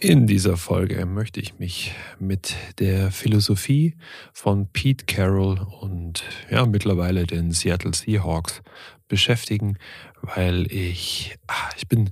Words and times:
In 0.00 0.28
dieser 0.28 0.56
Folge 0.56 1.04
möchte 1.06 1.40
ich 1.40 1.58
mich 1.58 1.92
mit 2.20 2.54
der 2.78 3.10
Philosophie 3.10 3.96
von 4.32 4.68
Pete 4.68 5.06
Carroll 5.06 5.58
und 5.80 6.22
ja, 6.48 6.66
mittlerweile 6.66 7.26
den 7.26 7.50
Seattle 7.50 7.92
Seahawks 7.92 8.62
beschäftigen, 9.08 9.76
weil 10.22 10.72
ich, 10.72 11.36
ah, 11.48 11.70
ich 11.76 11.88
bin 11.88 12.10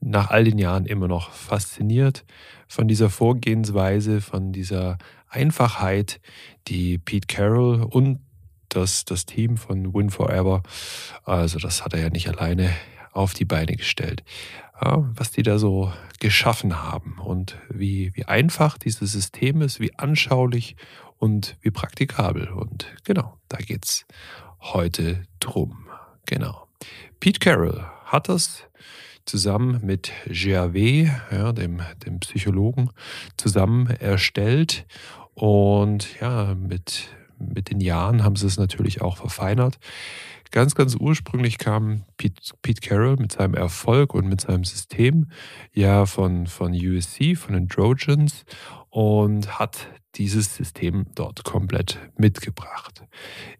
nach 0.00 0.30
all 0.30 0.42
den 0.42 0.58
Jahren 0.58 0.84
immer 0.84 1.06
noch 1.06 1.30
fasziniert 1.30 2.24
von 2.66 2.88
dieser 2.88 3.08
Vorgehensweise, 3.08 4.20
von 4.20 4.50
dieser 4.50 4.98
Einfachheit, 5.28 6.20
die 6.66 6.98
Pete 6.98 7.28
Carroll 7.28 7.84
und 7.84 8.18
das, 8.68 9.04
das 9.04 9.26
Team 9.26 9.56
von 9.56 9.94
Win 9.94 10.10
Forever, 10.10 10.64
also 11.22 11.60
das 11.60 11.84
hat 11.84 11.94
er 11.94 12.00
ja 12.00 12.10
nicht 12.10 12.28
alleine 12.28 12.72
auf 13.12 13.32
die 13.32 13.44
Beine 13.44 13.76
gestellt 13.76 14.24
ja, 14.80 15.08
was 15.14 15.30
die 15.30 15.42
da 15.42 15.58
so 15.58 15.92
geschaffen 16.20 16.82
haben 16.82 17.18
und 17.18 17.56
wie, 17.68 18.12
wie 18.14 18.24
einfach 18.24 18.78
dieses 18.78 19.12
System 19.12 19.62
ist, 19.62 19.80
wie 19.80 19.96
anschaulich 19.98 20.76
und 21.18 21.56
wie 21.60 21.70
praktikabel. 21.70 22.48
Und 22.48 22.86
genau, 23.04 23.38
da 23.48 23.58
geht 23.58 23.84
es 23.84 24.06
heute 24.60 25.22
drum. 25.40 25.88
Genau. 26.26 26.68
Pete 27.20 27.40
Carroll 27.40 27.84
hat 28.04 28.28
das 28.28 28.64
zusammen 29.24 29.80
mit 29.84 30.10
Gervais, 30.26 31.10
ja, 31.30 31.52
dem, 31.52 31.82
dem 32.04 32.20
Psychologen, 32.20 32.90
zusammen 33.36 33.88
erstellt. 33.88 34.86
Und 35.34 36.20
ja, 36.20 36.54
mit, 36.54 37.08
mit 37.38 37.70
den 37.70 37.80
Jahren 37.80 38.24
haben 38.24 38.36
sie 38.36 38.46
es 38.46 38.58
natürlich 38.58 39.02
auch 39.02 39.16
verfeinert. 39.16 39.78
Ganz, 40.50 40.74
ganz 40.74 40.96
ursprünglich 40.96 41.58
kam 41.58 42.04
Pete, 42.16 42.54
Pete, 42.62 42.80
Carroll 42.80 43.16
mit 43.16 43.32
seinem 43.32 43.54
Erfolg 43.54 44.14
und 44.14 44.28
mit 44.28 44.40
seinem 44.40 44.64
System 44.64 45.30
ja 45.74 46.06
von, 46.06 46.46
von 46.46 46.72
USC, 46.72 47.34
von 47.36 47.54
den 47.54 47.68
Trojans 47.68 48.44
und 48.88 49.58
hat 49.58 49.88
dieses 50.18 50.54
System 50.54 51.06
dort 51.14 51.44
komplett 51.44 51.98
mitgebracht. 52.16 53.02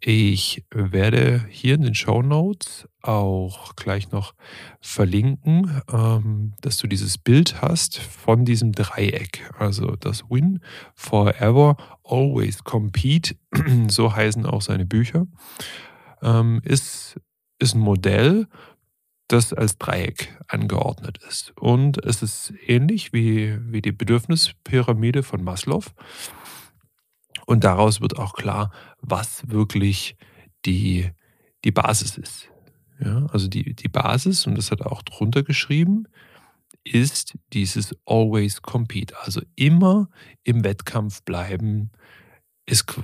Ich 0.00 0.64
werde 0.70 1.46
hier 1.48 1.74
in 1.74 1.82
den 1.82 1.94
Show 1.94 2.22
Notes 2.22 2.88
auch 3.00 3.76
gleich 3.76 4.10
noch 4.10 4.34
verlinken, 4.80 5.80
ähm, 5.90 6.54
dass 6.60 6.76
du 6.76 6.86
dieses 6.88 7.16
Bild 7.16 7.62
hast 7.62 7.98
von 7.98 8.44
diesem 8.44 8.72
Dreieck. 8.72 9.50
Also 9.58 9.96
das 9.96 10.24
Win, 10.28 10.60
Forever, 10.94 11.76
Always 12.04 12.64
Compete, 12.64 13.36
so 13.88 14.14
heißen 14.14 14.44
auch 14.44 14.62
seine 14.62 14.84
Bücher 14.84 15.26
ähm, 16.22 16.60
ist, 16.64 17.20
ist 17.58 17.74
ein 17.74 17.80
Modell, 17.80 18.46
das 19.28 19.52
als 19.52 19.76
Dreieck 19.76 20.36
angeordnet 20.48 21.18
ist. 21.28 21.52
Und 21.56 22.02
es 22.04 22.22
ist 22.22 22.52
ähnlich 22.66 23.12
wie, 23.12 23.58
wie 23.70 23.82
die 23.82 23.92
Bedürfnispyramide 23.92 25.22
von 25.22 25.44
Maslow. 25.44 25.84
Und 27.48 27.64
daraus 27.64 28.02
wird 28.02 28.18
auch 28.18 28.34
klar, 28.34 28.70
was 29.00 29.48
wirklich 29.48 30.18
die, 30.66 31.10
die 31.64 31.70
Basis 31.70 32.18
ist. 32.18 32.50
Ja, 33.00 33.24
also 33.32 33.48
die, 33.48 33.72
die 33.74 33.88
Basis, 33.88 34.46
und 34.46 34.54
das 34.58 34.70
hat 34.70 34.80
er 34.80 34.92
auch 34.92 35.00
drunter 35.00 35.42
geschrieben, 35.42 36.04
ist 36.84 37.38
dieses 37.54 37.96
Always 38.04 38.60
Compete. 38.60 39.18
Also 39.22 39.40
immer 39.56 40.10
im 40.42 40.62
Wettkampf 40.62 41.22
bleiben, 41.22 41.90
ist, 42.66 43.00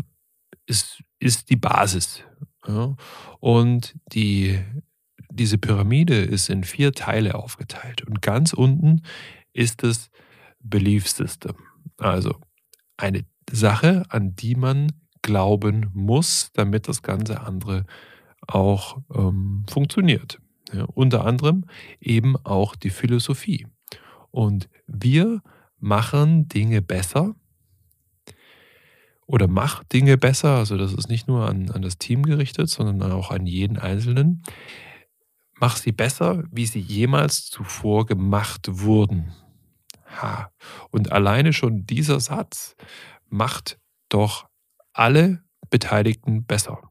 ist, 0.66 1.02
ist 1.20 1.48
die 1.48 1.56
Basis. 1.56 2.22
Ja? 2.68 2.96
Und 3.40 3.94
die, 4.12 4.62
diese 5.30 5.56
Pyramide 5.56 6.20
ist 6.20 6.50
in 6.50 6.64
vier 6.64 6.92
Teile 6.92 7.36
aufgeteilt. 7.36 8.02
Und 8.02 8.20
ganz 8.20 8.52
unten 8.52 9.00
ist 9.54 9.84
das 9.84 10.10
Belief 10.60 11.08
System. 11.08 11.56
Also 11.96 12.38
eine 12.98 13.24
Sache, 13.50 14.04
an 14.08 14.34
die 14.36 14.54
man 14.54 14.92
glauben 15.22 15.90
muss, 15.94 16.50
damit 16.52 16.88
das 16.88 17.02
ganze 17.02 17.40
andere 17.40 17.86
auch 18.46 18.98
ähm, 19.14 19.64
funktioniert. 19.70 20.38
Ja, 20.72 20.84
unter 20.84 21.24
anderem 21.24 21.64
eben 22.00 22.36
auch 22.44 22.74
die 22.74 22.90
Philosophie. 22.90 23.66
Und 24.30 24.68
wir 24.86 25.42
machen 25.78 26.48
Dinge 26.48 26.82
besser, 26.82 27.34
oder 29.26 29.48
mach 29.48 29.84
Dinge 29.84 30.18
besser. 30.18 30.56
Also 30.56 30.76
das 30.76 30.92
ist 30.92 31.08
nicht 31.08 31.28
nur 31.28 31.48
an, 31.48 31.70
an 31.70 31.82
das 31.82 31.98
Team 31.98 32.22
gerichtet, 32.24 32.68
sondern 32.68 33.10
auch 33.12 33.30
an 33.30 33.46
jeden 33.46 33.78
Einzelnen. 33.78 34.42
Mach 35.58 35.76
sie 35.76 35.92
besser, 35.92 36.44
wie 36.50 36.66
sie 36.66 36.80
jemals 36.80 37.46
zuvor 37.46 38.06
gemacht 38.06 38.66
wurden. 38.68 39.32
Ha. 40.20 40.50
Und 40.90 41.12
alleine 41.12 41.52
schon 41.52 41.86
dieser 41.86 42.20
Satz 42.20 42.76
macht 43.28 43.78
doch 44.08 44.48
alle 44.92 45.44
Beteiligten 45.70 46.44
besser. 46.44 46.90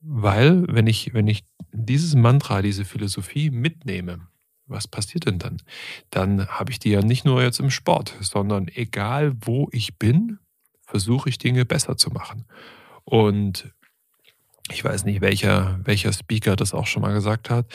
Weil, 0.00 0.64
wenn 0.68 0.86
ich, 0.86 1.14
wenn 1.14 1.26
ich 1.26 1.44
dieses 1.72 2.14
Mantra, 2.14 2.62
diese 2.62 2.84
Philosophie 2.84 3.50
mitnehme, 3.50 4.28
was 4.66 4.88
passiert 4.88 5.26
denn 5.26 5.38
dann? 5.38 5.62
Dann 6.10 6.46
habe 6.48 6.70
ich 6.70 6.78
die 6.78 6.90
ja 6.90 7.02
nicht 7.02 7.24
nur 7.24 7.42
jetzt 7.42 7.60
im 7.60 7.70
Sport, 7.70 8.14
sondern 8.20 8.68
egal 8.68 9.34
wo 9.40 9.68
ich 9.72 9.98
bin, 9.98 10.38
versuche 10.82 11.28
ich 11.28 11.38
Dinge 11.38 11.64
besser 11.64 11.96
zu 11.96 12.10
machen. 12.10 12.46
Und 13.04 13.72
ich 14.70 14.84
weiß 14.84 15.04
nicht, 15.04 15.20
welcher, 15.20 15.80
welcher 15.84 16.12
Speaker 16.12 16.56
das 16.56 16.74
auch 16.74 16.86
schon 16.86 17.02
mal 17.02 17.14
gesagt 17.14 17.50
hat. 17.50 17.66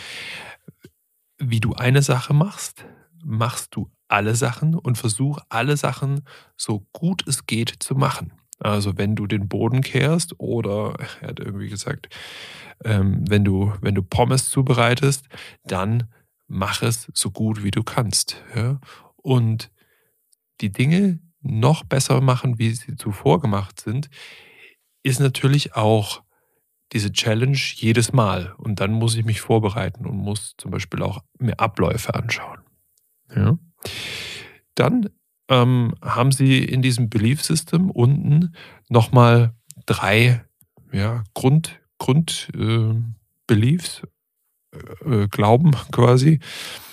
Wie 1.38 1.60
du 1.60 1.74
eine 1.74 2.02
Sache 2.02 2.34
machst, 2.34 2.86
machst 3.24 3.76
du 3.76 3.90
alle 4.12 4.36
Sachen 4.36 4.76
und 4.76 4.98
versuch 4.98 5.40
alle 5.50 5.78
Sachen 5.78 6.22
so 6.58 6.86
gut 6.92 7.28
es 7.28 7.46
geht 7.46 7.76
zu 7.80 7.96
machen. 7.96 8.34
Also 8.60 8.98
wenn 8.98 9.16
du 9.16 9.26
den 9.26 9.48
Boden 9.48 9.82
kehrst 9.82 10.40
oder 10.40 10.96
er 11.22 11.30
hat 11.30 11.40
irgendwie 11.40 11.70
gesagt, 11.70 12.10
ähm, 12.84 13.24
wenn 13.28 13.44
du 13.44 13.74
wenn 13.82 13.96
du 13.96 14.04
Pommes 14.04 14.50
zubereitest, 14.50 15.26
dann 15.64 16.12
mach 16.48 16.82
es 16.84 17.10
so 17.14 17.32
gut 17.32 17.64
wie 17.64 17.72
du 17.72 17.84
kannst. 17.84 18.44
Ja? 18.56 18.80
Und 19.16 19.72
die 20.62 20.72
Dinge, 20.72 21.20
noch 21.42 21.84
besser 21.84 22.22
machen, 22.22 22.60
wie 22.60 22.72
sie 22.72 22.96
zuvor 22.96 23.42
gemacht 23.42 23.82
sind, 23.82 24.10
ist 25.04 25.20
natürlich 25.20 25.76
auch 25.76 26.24
diese 26.92 27.12
Challenge 27.12 27.58
jedes 27.58 28.14
Mal. 28.14 28.54
Und 28.58 28.80
dann 28.80 28.92
muss 28.92 29.16
ich 29.16 29.26
mich 29.26 29.42
vorbereiten 29.42 30.06
und 30.06 30.18
muss 30.18 30.56
zum 30.58 30.72
Beispiel 30.72 31.02
auch 31.02 31.24
mir 31.40 31.60
Abläufe 31.60 32.14
anschauen. 32.14 32.60
Ja. 33.36 33.58
Dann 34.76 35.10
ähm, 35.50 35.94
haben 36.02 36.32
sie 36.32 36.64
in 36.64 36.82
diesem 36.82 37.10
Belief 37.10 37.44
System 37.44 37.92
unten 37.92 38.54
nochmal 38.90 39.54
drei 39.86 40.44
ja, 40.92 41.24
Grund, 41.34 41.80
Grund 41.98 42.50
äh, 42.56 42.94
Beliefs, 43.48 44.02
äh, 45.06 45.28
Glauben 45.28 45.72
quasi, 45.92 46.40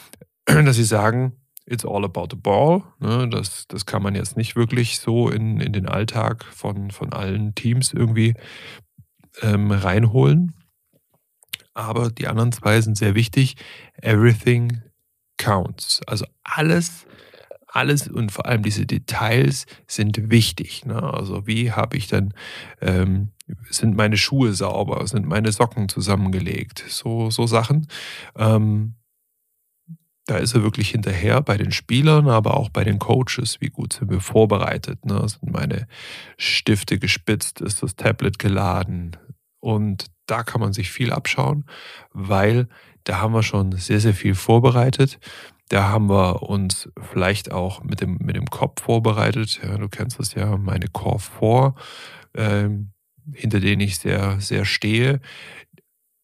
dass 0.44 0.76
sie 0.76 0.84
sagen, 0.84 1.32
It's 1.70 1.84
all 1.84 2.04
about 2.04 2.28
the 2.30 2.36
ball. 2.36 2.82
Ne? 2.98 3.28
Das, 3.28 3.66
das 3.68 3.84
kann 3.84 4.02
man 4.02 4.14
jetzt 4.14 4.38
nicht 4.38 4.56
wirklich 4.56 5.00
so 5.00 5.28
in, 5.28 5.60
in 5.60 5.74
den 5.74 5.86
Alltag 5.86 6.44
von, 6.44 6.90
von 6.90 7.12
allen 7.12 7.54
Teams 7.54 7.92
irgendwie 7.92 8.32
ähm, 9.42 9.70
reinholen. 9.70 10.54
Aber 11.74 12.10
die 12.10 12.26
anderen 12.26 12.52
zwei 12.52 12.80
sind 12.80 12.96
sehr 12.96 13.14
wichtig. 13.14 13.56
Everything 14.00 14.80
counts. 15.38 16.00
Also 16.06 16.26
alles, 16.44 17.06
alles 17.66 18.08
und 18.08 18.32
vor 18.32 18.46
allem 18.46 18.62
diese 18.62 18.86
Details 18.86 19.66
sind 19.86 20.30
wichtig. 20.30 20.84
Ne? 20.84 21.02
Also 21.02 21.46
wie 21.46 21.72
habe 21.72 21.96
ich 21.96 22.08
dann, 22.08 22.34
ähm, 22.80 23.28
sind 23.70 23.96
meine 23.96 24.16
Schuhe 24.16 24.52
sauber, 24.52 25.06
sind 25.06 25.26
meine 25.26 25.52
Socken 25.52 25.88
zusammengelegt, 25.88 26.84
so, 26.88 27.30
so 27.30 27.46
Sachen. 27.46 27.86
Ähm, 28.36 28.94
da 30.26 30.36
ist 30.36 30.54
er 30.54 30.62
wirklich 30.62 30.90
hinterher 30.90 31.40
bei 31.40 31.56
den 31.56 31.72
Spielern, 31.72 32.28
aber 32.28 32.58
auch 32.58 32.68
bei 32.68 32.84
den 32.84 32.98
Coaches. 32.98 33.62
Wie 33.62 33.70
gut 33.70 33.94
sind 33.94 34.10
wir 34.10 34.20
vorbereitet? 34.20 35.06
Ne? 35.06 35.26
Sind 35.26 35.50
meine 35.50 35.88
Stifte 36.36 36.98
gespitzt? 36.98 37.62
Ist 37.62 37.82
das 37.82 37.96
Tablet 37.96 38.38
geladen? 38.38 39.16
Und 39.60 40.10
da 40.26 40.42
kann 40.42 40.60
man 40.60 40.74
sich 40.74 40.90
viel 40.90 41.12
abschauen, 41.12 41.64
weil 42.12 42.68
da 43.08 43.20
haben 43.20 43.32
wir 43.32 43.42
schon 43.42 43.72
sehr, 43.72 44.00
sehr 44.00 44.12
viel 44.12 44.34
vorbereitet. 44.34 45.18
Da 45.70 45.88
haben 45.88 46.10
wir 46.10 46.42
uns 46.42 46.90
vielleicht 47.10 47.50
auch 47.50 47.82
mit 47.82 48.02
dem, 48.02 48.18
mit 48.20 48.36
dem 48.36 48.44
Kopf 48.46 48.82
vorbereitet. 48.82 49.60
Ja, 49.62 49.78
du 49.78 49.88
kennst 49.88 50.18
das 50.18 50.34
ja, 50.34 50.58
meine 50.58 50.88
Core 50.88 51.18
4. 51.18 51.74
Ähm, 52.34 52.90
hinter 53.32 53.60
denen 53.60 53.80
ich 53.80 53.98
sehr, 53.98 54.38
sehr 54.40 54.66
stehe, 54.66 55.20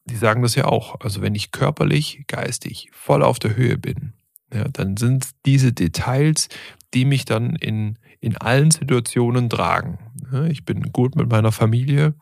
die 0.04 0.16
sagen 0.16 0.42
das 0.42 0.56
ja 0.56 0.66
auch. 0.66 1.00
Also 1.00 1.22
wenn 1.22 1.34
ich 1.34 1.52
körperlich, 1.52 2.25
geistig 2.26 2.90
voll 2.92 3.22
auf 3.22 3.38
der 3.38 3.56
Höhe 3.56 3.78
bin, 3.78 4.12
ja, 4.52 4.64
dann 4.69 4.98
sind 4.98 5.31
diese 5.46 5.72
Details, 5.72 6.48
die 6.92 7.06
mich 7.06 7.25
dann 7.25 7.56
in, 7.56 7.98
in 8.20 8.36
allen 8.36 8.70
Situationen 8.70 9.48
tragen. 9.48 9.98
Ja, 10.31 10.44
ich 10.44 10.66
bin 10.66 10.92
gut 10.92 11.16
mit 11.16 11.31
meiner 11.31 11.50
Familie, 11.50 12.12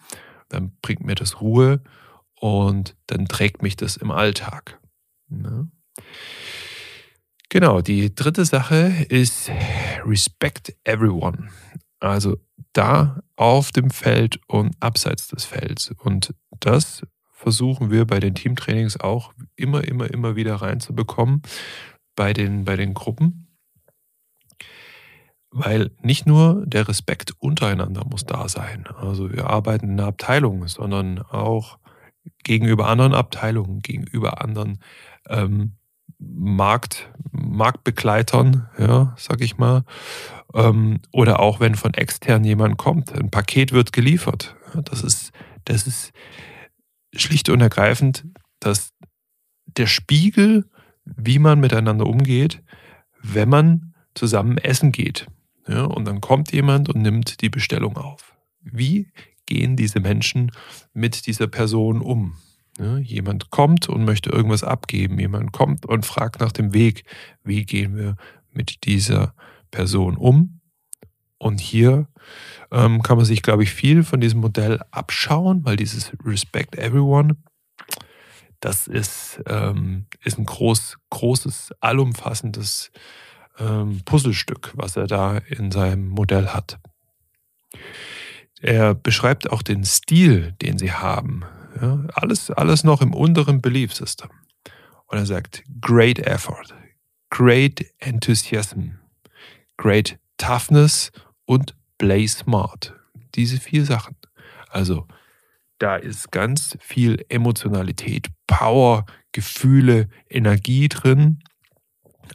dann 0.48 0.70
bringt 0.82 1.04
mir 1.04 1.16
das 1.16 1.40
Ruhe 1.40 1.80
und 2.42 2.96
dann 3.06 3.26
trägt 3.26 3.62
mich 3.62 3.76
das 3.76 3.96
im 3.96 4.10
Alltag. 4.10 4.80
Ja. 5.30 5.68
Genau, 7.48 7.80
die 7.82 8.12
dritte 8.12 8.44
Sache 8.44 9.06
ist 9.08 9.48
Respect 10.04 10.74
Everyone. 10.82 11.50
Also 12.00 12.38
da 12.72 13.22
auf 13.36 13.70
dem 13.70 13.90
Feld 13.90 14.40
und 14.48 14.74
abseits 14.80 15.28
des 15.28 15.44
Felds. 15.44 15.92
Und 15.98 16.34
das 16.58 17.06
versuchen 17.32 17.92
wir 17.92 18.06
bei 18.06 18.18
den 18.18 18.34
Teamtrainings 18.34 18.98
auch 18.98 19.32
immer, 19.54 19.84
immer, 19.84 20.10
immer 20.10 20.34
wieder 20.34 20.56
reinzubekommen 20.56 21.42
bei 22.16 22.32
den, 22.32 22.64
bei 22.64 22.74
den 22.74 22.92
Gruppen. 22.92 23.56
Weil 25.52 25.92
nicht 26.00 26.26
nur 26.26 26.66
der 26.66 26.88
Respekt 26.88 27.34
untereinander 27.38 28.04
muss 28.04 28.24
da 28.24 28.48
sein. 28.48 28.88
Also 28.96 29.30
wir 29.30 29.48
arbeiten 29.48 29.90
in 29.90 30.00
einer 30.00 30.08
Abteilung, 30.08 30.66
sondern 30.66 31.20
auch 31.20 31.78
gegenüber 32.44 32.88
anderen 32.88 33.14
Abteilungen, 33.14 33.80
gegenüber 33.80 34.42
anderen 34.42 34.78
ähm, 35.28 35.72
Markt, 36.18 37.10
Marktbegleitern, 37.32 38.68
ja, 38.78 39.14
sag 39.16 39.40
ich 39.40 39.58
mal. 39.58 39.84
Ähm, 40.54 41.00
oder 41.10 41.40
auch 41.40 41.60
wenn 41.60 41.74
von 41.74 41.94
extern 41.94 42.44
jemand 42.44 42.78
kommt, 42.78 43.12
ein 43.12 43.30
Paket 43.30 43.72
wird 43.72 43.92
geliefert. 43.92 44.56
Das 44.84 45.02
ist, 45.02 45.32
das 45.64 45.86
ist 45.86 46.12
schlicht 47.14 47.48
und 47.48 47.60
ergreifend 47.60 48.24
dass 48.62 48.92
der 49.66 49.86
Spiegel, 49.86 50.68
wie 51.04 51.38
man 51.38 51.60
miteinander 51.60 52.06
umgeht, 52.06 52.62
wenn 53.20 53.48
man 53.48 53.94
zusammen 54.14 54.58
essen 54.58 54.92
geht. 54.92 55.26
Ja, 55.66 55.84
und 55.84 56.06
dann 56.06 56.20
kommt 56.20 56.52
jemand 56.52 56.88
und 56.88 57.02
nimmt 57.02 57.40
die 57.40 57.48
Bestellung 57.48 57.96
auf. 57.96 58.36
Wie 58.60 59.12
gehen 59.46 59.76
diese 59.76 60.00
Menschen 60.00 60.52
mit 60.92 61.26
dieser 61.26 61.46
Person 61.46 62.00
um? 62.00 62.36
Ja, 62.78 62.96
jemand 62.96 63.50
kommt 63.50 63.88
und 63.88 64.04
möchte 64.04 64.30
irgendwas 64.30 64.64
abgeben. 64.64 65.18
Jemand 65.18 65.52
kommt 65.52 65.84
und 65.84 66.06
fragt 66.06 66.40
nach 66.40 66.52
dem 66.52 66.72
Weg. 66.72 67.04
Wie 67.44 67.64
gehen 67.64 67.96
wir 67.96 68.16
mit 68.50 68.84
dieser 68.84 69.34
Person 69.70 70.16
um? 70.16 70.60
Und 71.36 71.60
hier 71.60 72.06
ähm, 72.70 73.02
kann 73.02 73.16
man 73.16 73.26
sich, 73.26 73.42
glaube 73.42 73.64
ich, 73.64 73.72
viel 73.72 74.04
von 74.04 74.20
diesem 74.20 74.40
Modell 74.40 74.80
abschauen, 74.90 75.64
weil 75.64 75.76
dieses 75.76 76.12
Respect 76.24 76.76
Everyone, 76.76 77.36
das 78.60 78.86
ist, 78.86 79.42
ähm, 79.46 80.06
ist 80.22 80.38
ein 80.38 80.46
groß, 80.46 80.98
großes, 81.10 81.72
allumfassendes 81.80 82.92
ähm, 83.58 84.02
Puzzlestück, 84.04 84.72
was 84.74 84.96
er 84.96 85.08
da 85.08 85.38
in 85.38 85.72
seinem 85.72 86.08
Modell 86.08 86.48
hat. 86.48 86.78
Er 88.62 88.94
beschreibt 88.94 89.50
auch 89.50 89.60
den 89.60 89.84
Stil, 89.84 90.52
den 90.62 90.78
sie 90.78 90.92
haben. 90.92 91.44
Ja, 91.80 92.04
alles, 92.14 92.50
alles 92.52 92.84
noch 92.84 93.02
im 93.02 93.12
unteren 93.12 93.60
Belief 93.60 93.92
System. 93.92 94.30
Und 95.06 95.18
er 95.18 95.26
sagt, 95.26 95.64
great 95.80 96.20
effort, 96.20 96.72
great 97.28 97.84
enthusiasm, 97.98 98.98
great 99.76 100.16
toughness 100.36 101.10
und 101.44 101.74
Play 101.98 102.28
Smart. 102.28 102.94
Diese 103.34 103.58
vier 103.58 103.84
Sachen. 103.84 104.16
Also 104.70 105.08
da 105.78 105.96
ist 105.96 106.30
ganz 106.30 106.78
viel 106.80 107.24
Emotionalität, 107.28 108.28
Power, 108.46 109.06
Gefühle, 109.32 110.08
Energie 110.30 110.88
drin, 110.88 111.42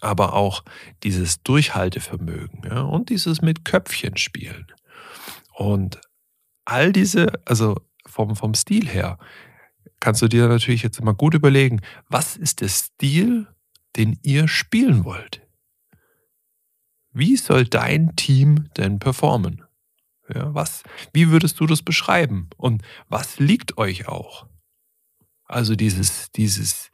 aber 0.01 0.33
auch 0.33 0.65
dieses 1.03 1.41
Durchhaltevermögen 1.43 2.63
ja, 2.65 2.81
und 2.81 3.09
dieses 3.09 3.41
mit 3.41 3.63
Köpfchen 3.63 4.17
spielen. 4.17 4.67
Und 5.53 6.01
all 6.67 6.91
diese, 6.91 7.31
also 7.45 7.77
vom, 8.05 8.35
vom 8.35 8.53
Stil 8.53 8.87
her, 8.87 9.17
kannst 9.99 10.21
du 10.21 10.27
dir 10.27 10.47
natürlich 10.47 10.83
jetzt 10.83 11.01
mal 11.01 11.13
gut 11.13 11.33
überlegen, 11.33 11.81
was 12.09 12.35
ist 12.35 12.61
der 12.61 12.67
Stil, 12.67 13.47
den 13.95 14.19
ihr 14.21 14.47
spielen 14.47 15.05
wollt? 15.05 15.41
Wie 17.13 17.37
soll 17.37 17.65
dein 17.65 18.15
Team 18.15 18.69
denn 18.75 18.99
performen? 18.99 19.63
Ja, 20.33 20.53
was, 20.53 20.83
wie 21.13 21.29
würdest 21.29 21.59
du 21.59 21.65
das 21.65 21.81
beschreiben? 21.81 22.49
Und 22.57 22.83
was 23.07 23.39
liegt 23.39 23.77
euch 23.77 24.09
auch? 24.09 24.45
Also 25.47 25.75
dieses, 25.75 26.31
dieses, 26.33 26.91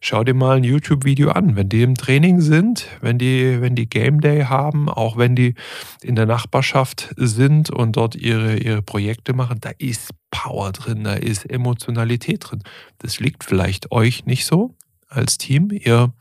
schau 0.00 0.24
dir 0.24 0.34
mal 0.34 0.56
ein 0.56 0.64
YouTube-Video 0.64 1.30
an, 1.30 1.56
wenn 1.56 1.68
die 1.68 1.82
im 1.82 1.94
Training 1.94 2.40
sind, 2.40 2.86
wenn 3.00 3.18
die, 3.18 3.60
wenn 3.60 3.74
die 3.74 3.88
Game 3.88 4.20
Day 4.20 4.44
haben, 4.44 4.88
auch 4.88 5.16
wenn 5.16 5.36
die 5.36 5.54
in 6.02 6.16
der 6.16 6.26
Nachbarschaft 6.26 7.14
sind 7.16 7.70
und 7.70 7.96
dort 7.96 8.14
ihre, 8.14 8.56
ihre 8.56 8.82
Projekte 8.82 9.34
machen, 9.34 9.58
da 9.60 9.70
ist 9.78 10.10
Power 10.30 10.72
drin, 10.72 11.04
da 11.04 11.14
ist 11.14 11.48
Emotionalität 11.50 12.50
drin. 12.50 12.62
Das 12.98 13.20
liegt 13.20 13.44
vielleicht 13.44 13.92
euch 13.92 14.24
nicht 14.24 14.46
so 14.46 14.74
als 15.08 15.38
Team. 15.38 15.68
Ihr 15.70 16.12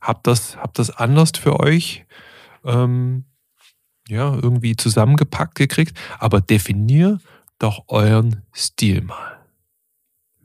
habt 0.00 0.26
das, 0.26 0.56
habt 0.56 0.78
das 0.78 0.90
anders 0.90 1.32
für 1.36 1.58
euch 1.60 2.06
ähm, 2.64 3.24
ja, 4.08 4.34
irgendwie 4.34 4.76
zusammengepackt 4.76 5.56
gekriegt. 5.56 5.98
Aber 6.18 6.40
definier 6.40 7.18
doch 7.58 7.84
euren 7.88 8.42
Stil 8.54 9.02
mal. 9.02 9.35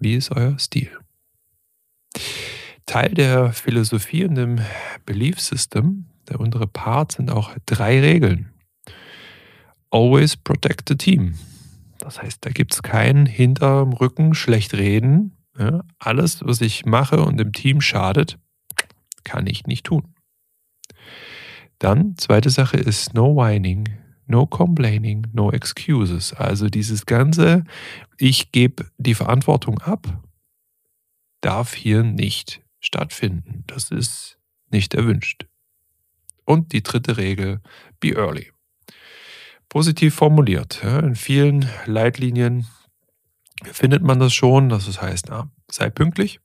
Wie 0.01 0.15
ist 0.15 0.31
euer 0.31 0.57
Stil? 0.57 0.89
Teil 2.87 3.13
der 3.13 3.53
Philosophie 3.53 4.25
und 4.25 4.33
dem 4.33 4.59
Belief 5.05 5.39
System, 5.39 6.07
der 6.27 6.39
untere 6.39 6.65
Part, 6.65 7.11
sind 7.11 7.29
auch 7.29 7.51
drei 7.67 7.99
Regeln. 7.99 8.51
Always 9.91 10.35
protect 10.35 10.89
the 10.89 10.95
team. 10.95 11.35
Das 11.99 12.19
heißt, 12.19 12.43
da 12.43 12.49
gibt 12.49 12.73
es 12.73 12.81
kein 12.81 13.27
hinterm 13.27 13.93
Rücken 13.93 14.33
schlecht 14.33 14.73
reden. 14.73 15.37
Ja, 15.55 15.83
alles, 15.99 16.43
was 16.43 16.61
ich 16.61 16.83
mache 16.87 17.23
und 17.23 17.37
dem 17.37 17.53
Team 17.53 17.79
schadet, 17.79 18.39
kann 19.23 19.45
ich 19.45 19.67
nicht 19.67 19.85
tun. 19.85 20.15
Dann, 21.77 22.17
zweite 22.17 22.49
Sache 22.49 22.77
ist 22.77 23.13
No 23.13 23.35
Whining, 23.35 23.87
No 24.31 24.47
Complaining, 24.47 25.27
No 25.33 25.51
Excuses. 25.51 26.33
Also 26.33 26.69
dieses 26.69 27.05
ganze, 27.05 27.65
ich 28.17 28.51
gebe 28.51 28.89
die 28.97 29.13
Verantwortung 29.13 29.79
ab, 29.79 30.07
darf 31.41 31.75
hier 31.75 32.01
nicht 32.01 32.61
stattfinden. 32.79 33.63
Das 33.67 33.91
ist 33.91 34.39
nicht 34.71 34.95
erwünscht. 34.95 35.45
Und 36.45 36.73
die 36.73 36.81
dritte 36.81 37.17
Regel, 37.17 37.61
be 37.99 38.15
early. 38.15 38.51
Positiv 39.69 40.15
formuliert. 40.15 40.83
In 40.83 41.15
vielen 41.15 41.69
Leitlinien 41.85 42.65
findet 43.63 44.01
man 44.01 44.19
das 44.19 44.33
schon, 44.33 44.69
dass 44.69 44.87
es 44.87 45.01
heißt, 45.01 45.27
na, 45.29 45.51
sei 45.69 45.89
pünktlich. 45.89 46.39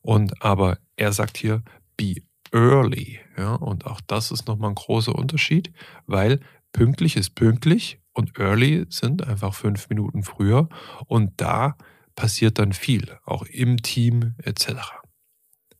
Und 0.00 0.42
aber 0.42 0.78
er 0.96 1.12
sagt 1.12 1.36
hier, 1.36 1.62
be 1.96 2.22
early. 2.54 3.20
Ja, 3.36 3.54
und 3.56 3.84
auch 3.86 4.00
das 4.06 4.30
ist 4.30 4.46
nochmal 4.46 4.70
ein 4.70 4.76
großer 4.76 5.14
Unterschied, 5.14 5.72
weil 6.06 6.40
pünktlich 6.72 7.16
ist 7.16 7.34
pünktlich 7.34 8.00
und 8.12 8.38
early 8.38 8.86
sind 8.88 9.26
einfach 9.26 9.54
fünf 9.54 9.88
Minuten 9.88 10.22
früher. 10.22 10.68
Und 11.06 11.32
da 11.40 11.76
passiert 12.14 12.58
dann 12.58 12.72
viel, 12.72 13.18
auch 13.24 13.44
im 13.46 13.82
Team 13.82 14.34
etc. 14.38 14.74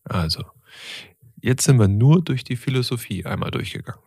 Also, 0.05 0.45
jetzt 1.41 1.65
sind 1.65 1.79
wir 1.79 1.89
nur 1.89 2.23
durch 2.23 2.45
die 2.45 2.57
Philosophie 2.57 3.25
einmal 3.25 3.53
durchgegangen. 3.53 4.03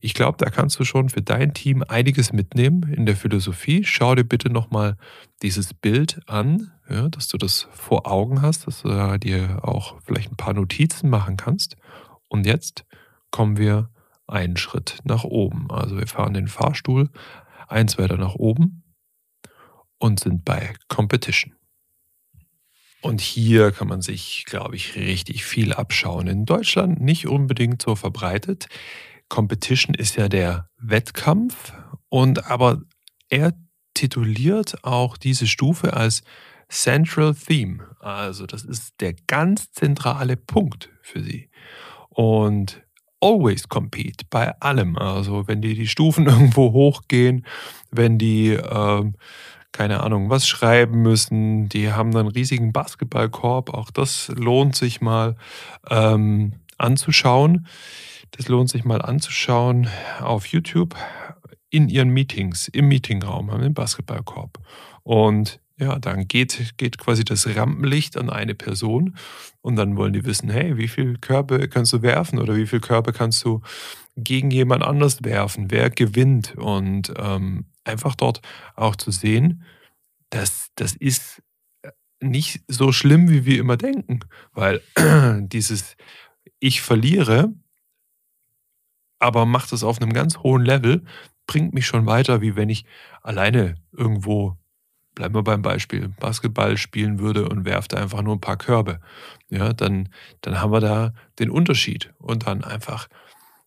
Ich 0.00 0.14
glaube, 0.14 0.36
da 0.38 0.50
kannst 0.50 0.78
du 0.78 0.84
schon 0.84 1.08
für 1.08 1.22
dein 1.22 1.54
Team 1.54 1.82
einiges 1.86 2.32
mitnehmen 2.32 2.82
in 2.92 3.06
der 3.06 3.16
Philosophie. 3.16 3.84
Schau 3.84 4.14
dir 4.14 4.24
bitte 4.24 4.50
nochmal 4.50 4.96
dieses 5.42 5.74
Bild 5.74 6.20
an, 6.26 6.72
ja, 6.88 7.08
dass 7.08 7.28
du 7.28 7.38
das 7.38 7.68
vor 7.72 8.06
Augen 8.06 8.42
hast, 8.42 8.66
dass 8.66 8.82
du 8.82 9.18
dir 9.18 9.60
auch 9.62 9.96
vielleicht 10.04 10.30
ein 10.30 10.36
paar 10.36 10.54
Notizen 10.54 11.10
machen 11.10 11.36
kannst. 11.36 11.76
Und 12.28 12.46
jetzt 12.46 12.84
kommen 13.30 13.56
wir 13.56 13.90
einen 14.26 14.56
Schritt 14.56 14.98
nach 15.04 15.24
oben. 15.24 15.70
Also 15.70 15.96
wir 15.96 16.06
fahren 16.06 16.34
den 16.34 16.48
Fahrstuhl 16.48 17.10
eins 17.68 17.98
weiter 17.98 18.16
nach 18.16 18.34
oben 18.34 18.82
und 19.98 20.20
sind 20.20 20.44
bei 20.44 20.74
Competition. 20.88 21.54
Und 23.02 23.20
hier 23.20 23.70
kann 23.70 23.88
man 23.88 24.02
sich, 24.02 24.44
glaube 24.46 24.74
ich, 24.74 24.96
richtig 24.96 25.44
viel 25.44 25.72
abschauen. 25.72 26.26
In 26.26 26.44
Deutschland 26.44 27.00
nicht 27.00 27.28
unbedingt 27.28 27.82
so 27.82 27.94
verbreitet. 27.94 28.66
Competition 29.28 29.94
ist 29.94 30.16
ja 30.16 30.28
der 30.28 30.68
Wettkampf 30.78 31.72
und 32.08 32.46
aber 32.50 32.80
er 33.28 33.52
tituliert 33.94 34.84
auch 34.84 35.16
diese 35.16 35.46
Stufe 35.46 35.94
als 35.94 36.22
Central 36.68 37.34
Theme. 37.34 37.84
Also 38.00 38.46
das 38.46 38.64
ist 38.64 38.94
der 39.00 39.14
ganz 39.26 39.70
zentrale 39.72 40.36
Punkt 40.36 40.90
für 41.00 41.22
sie. 41.22 41.48
Und 42.08 42.82
always 43.20 43.68
compete 43.68 44.24
bei 44.28 44.58
allem. 44.60 44.96
Also 44.96 45.48
wenn 45.48 45.62
die 45.62 45.74
die 45.74 45.88
Stufen 45.88 46.26
irgendwo 46.26 46.72
hochgehen, 46.72 47.46
wenn 47.90 48.18
die, 48.18 48.50
äh, 48.50 49.12
keine 49.72 50.02
Ahnung, 50.02 50.30
was 50.30 50.46
schreiben 50.46 51.02
müssen, 51.02 51.68
die 51.68 51.92
haben 51.92 52.12
dann 52.12 52.26
einen 52.26 52.34
riesigen 52.34 52.72
Basketballkorb. 52.72 53.70
Auch 53.70 53.90
das 53.90 54.28
lohnt 54.34 54.76
sich 54.76 55.00
mal 55.00 55.36
ähm, 55.88 56.54
anzuschauen. 56.78 57.66
Das 58.32 58.48
lohnt 58.48 58.68
sich 58.68 58.84
mal 58.84 59.02
anzuschauen 59.02 59.88
auf 60.20 60.46
YouTube 60.46 60.94
in 61.70 61.88
ihren 61.88 62.10
Meetings, 62.10 62.68
im 62.68 62.88
Meetingraum, 62.88 63.50
haben 63.50 63.62
den 63.62 63.74
Basketballkorb. 63.74 64.58
Und 65.02 65.60
ja, 65.78 65.98
dann 65.98 66.26
geht, 66.26 66.74
geht 66.78 66.96
quasi 66.96 67.24
das 67.24 67.46
Rampenlicht 67.54 68.16
an 68.16 68.30
eine 68.30 68.54
Person 68.54 69.16
und 69.60 69.76
dann 69.76 69.96
wollen 69.96 70.14
die 70.14 70.24
wissen, 70.24 70.48
hey, 70.48 70.78
wie 70.78 70.88
viele 70.88 71.18
Körbe 71.18 71.68
kannst 71.68 71.92
du 71.92 72.02
werfen 72.02 72.38
oder 72.38 72.56
wie 72.56 72.66
viele 72.66 72.80
Körbe 72.80 73.12
kannst 73.12 73.44
du 73.44 73.60
gegen 74.16 74.50
jemand 74.50 74.82
anders 74.82 75.22
werfen? 75.22 75.70
Wer 75.70 75.90
gewinnt? 75.90 76.54
Und 76.56 77.12
ähm, 77.18 77.66
einfach 77.84 78.14
dort 78.14 78.40
auch 78.74 78.96
zu 78.96 79.10
sehen, 79.10 79.64
dass 80.30 80.70
das 80.76 80.94
ist 80.94 81.42
nicht 82.20 82.62
so 82.68 82.92
schlimm, 82.92 83.28
wie 83.28 83.44
wir 83.44 83.58
immer 83.58 83.76
denken, 83.76 84.20
weil 84.52 84.80
dieses 85.40 85.96
Ich 86.58 86.80
verliere, 86.80 87.52
aber 89.18 89.46
macht 89.46 89.72
es 89.72 89.82
auf 89.82 90.00
einem 90.00 90.12
ganz 90.12 90.38
hohen 90.38 90.64
Level, 90.64 91.04
bringt 91.46 91.74
mich 91.74 91.86
schon 91.86 92.06
weiter, 92.06 92.40
wie 92.40 92.56
wenn 92.56 92.68
ich 92.68 92.84
alleine 93.22 93.76
irgendwo 93.92 94.56
bleiben 95.16 95.34
wir 95.34 95.42
beim 95.42 95.62
Beispiel, 95.62 96.08
Basketball 96.20 96.76
spielen 96.76 97.18
würde 97.18 97.48
und 97.48 97.64
werft 97.64 97.94
einfach 97.94 98.22
nur 98.22 98.36
ein 98.36 98.40
paar 98.40 98.58
Körbe, 98.58 99.00
ja, 99.48 99.72
dann, 99.72 100.10
dann 100.42 100.60
haben 100.60 100.72
wir 100.72 100.80
da 100.80 101.14
den 101.40 101.50
Unterschied. 101.50 102.12
Und 102.18 102.46
dann 102.46 102.62
einfach 102.62 103.08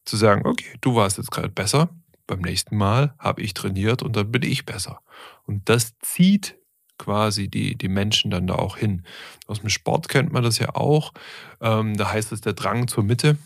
zu 0.05 0.15
sagen, 0.15 0.45
okay, 0.45 0.77
du 0.79 0.95
warst 0.95 1.17
jetzt 1.17 1.31
gerade 1.31 1.49
besser, 1.49 1.89
beim 2.27 2.39
nächsten 2.39 2.77
Mal 2.77 3.15
habe 3.17 3.41
ich 3.41 3.55
trainiert 3.55 4.03
und 4.03 4.15
dann 4.15 4.31
bin 4.31 4.43
ich 4.43 4.65
besser. 4.65 5.01
Und 5.43 5.67
das 5.67 5.97
zieht 5.99 6.55
quasi 6.99 7.49
die, 7.49 7.75
die 7.75 7.87
Menschen 7.87 8.29
dann 8.29 8.45
da 8.45 8.55
auch 8.55 8.77
hin. 8.77 9.03
Aus 9.47 9.61
dem 9.61 9.69
Sport 9.69 10.07
kennt 10.07 10.31
man 10.31 10.43
das 10.43 10.59
ja 10.59 10.75
auch. 10.75 11.13
Ähm, 11.61 11.97
da 11.97 12.11
heißt 12.11 12.31
es 12.31 12.41
der 12.41 12.53
Drang 12.53 12.87
zur 12.87 13.03
Mitte. 13.03 13.37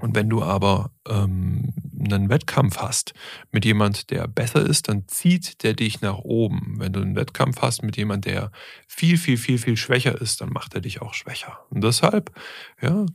Und 0.00 0.14
wenn 0.14 0.28
du 0.28 0.42
aber 0.42 0.92
ähm, 1.08 1.72
einen 1.98 2.28
Wettkampf 2.28 2.78
hast 2.78 3.14
mit 3.50 3.64
jemand, 3.64 4.10
der 4.10 4.28
besser 4.28 4.64
ist, 4.64 4.88
dann 4.88 5.08
zieht 5.08 5.62
der 5.62 5.74
dich 5.74 6.00
nach 6.00 6.18
oben. 6.18 6.76
Wenn 6.78 6.92
du 6.92 7.00
einen 7.00 7.16
Wettkampf 7.16 7.60
hast 7.60 7.82
mit 7.82 7.96
jemand, 7.96 8.24
der 8.24 8.52
viel, 8.86 9.18
viel, 9.18 9.36
viel, 9.36 9.58
viel 9.58 9.76
schwächer 9.76 10.20
ist, 10.20 10.40
dann 10.40 10.50
macht 10.50 10.74
er 10.74 10.80
dich 10.80 11.02
auch 11.02 11.14
schwächer. 11.14 11.58
Und 11.70 11.82
deshalb 11.82 12.32
ja, 12.80 13.06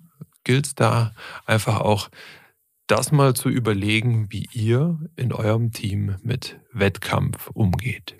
gilt 0.44 0.68
es 0.68 0.76
da 0.76 1.14
einfach 1.46 1.80
auch, 1.80 2.10
das 2.88 3.14
mal 3.14 3.34
zu 3.34 3.50
überlegen, 3.50 4.28
wie 4.30 4.48
ihr 4.52 5.00
in 5.16 5.32
eurem 5.32 5.72
Team 5.72 6.18
mit 6.22 6.60
Wettkampf 6.74 7.50
umgeht. 7.54 8.18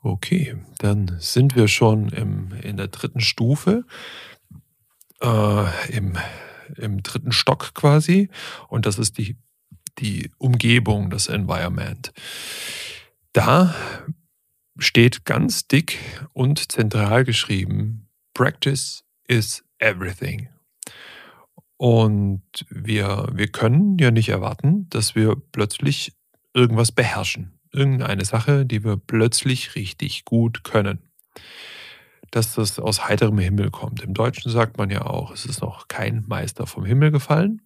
Okay, 0.00 0.56
dann 0.78 1.16
sind 1.18 1.56
wir 1.56 1.66
schon 1.66 2.08
im, 2.10 2.52
in 2.62 2.76
der 2.76 2.86
dritten 2.86 3.20
Stufe, 3.20 3.84
äh, 5.20 5.90
im 5.90 6.16
im 6.76 7.02
dritten 7.02 7.32
Stock 7.32 7.74
quasi. 7.74 8.30
Und 8.68 8.86
das 8.86 8.98
ist 8.98 9.18
die, 9.18 9.36
die 9.98 10.30
Umgebung, 10.38 11.10
das 11.10 11.28
Environment. 11.28 12.12
Da 13.32 13.74
steht 14.78 15.24
ganz 15.24 15.66
dick 15.66 15.98
und 16.32 16.70
zentral 16.70 17.24
geschrieben, 17.24 18.08
Practice 18.34 19.04
is 19.26 19.64
everything. 19.78 20.48
Und 21.76 22.42
wir, 22.70 23.28
wir 23.32 23.48
können 23.48 23.98
ja 23.98 24.10
nicht 24.10 24.28
erwarten, 24.28 24.88
dass 24.90 25.14
wir 25.14 25.36
plötzlich 25.52 26.12
irgendwas 26.54 26.92
beherrschen. 26.92 27.58
Irgendeine 27.72 28.24
Sache, 28.24 28.66
die 28.66 28.82
wir 28.82 28.96
plötzlich 28.96 29.74
richtig 29.74 30.24
gut 30.24 30.64
können 30.64 31.07
dass 32.30 32.54
das 32.54 32.78
aus 32.78 33.08
heiterem 33.08 33.38
Himmel 33.38 33.70
kommt. 33.70 34.02
Im 34.02 34.14
Deutschen 34.14 34.50
sagt 34.50 34.78
man 34.78 34.90
ja 34.90 35.06
auch, 35.06 35.30
es 35.30 35.46
ist 35.46 35.60
noch 35.60 35.88
kein 35.88 36.24
Meister 36.26 36.66
vom 36.66 36.84
Himmel 36.84 37.10
gefallen. 37.10 37.62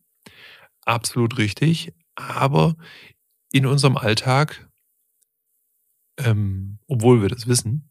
Absolut 0.85 1.39
richtig. 1.39 1.93
Aber 2.15 2.75
in 3.53 3.67
unserem 3.67 3.97
Alltag, 3.97 4.69
ähm, 6.19 6.79
obwohl 6.87 7.23
wir 7.23 7.29
das 7.29 7.47
wissen, 7.47 7.91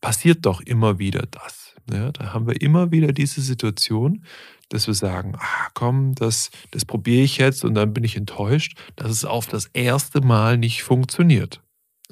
passiert 0.00 0.46
doch 0.46 0.60
immer 0.60 0.98
wieder 0.98 1.26
das. 1.30 1.74
Ja, 1.92 2.12
da 2.12 2.32
haben 2.32 2.46
wir 2.46 2.60
immer 2.60 2.90
wieder 2.92 3.12
diese 3.12 3.40
Situation, 3.40 4.24
dass 4.68 4.86
wir 4.86 4.94
sagen, 4.94 5.34
ah, 5.36 5.68
komm, 5.74 6.14
das, 6.14 6.50
das 6.70 6.84
probiere 6.84 7.24
ich 7.24 7.38
jetzt 7.38 7.64
und 7.64 7.74
dann 7.74 7.92
bin 7.92 8.04
ich 8.04 8.16
enttäuscht, 8.16 8.78
dass 8.96 9.10
es 9.10 9.24
auf 9.24 9.46
das 9.46 9.66
erste 9.72 10.20
Mal 10.20 10.56
nicht 10.56 10.82
funktioniert. 10.82 11.60